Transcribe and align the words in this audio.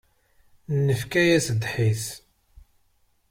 Nefka-yas 0.85 1.47
ddḥis. 1.55 2.05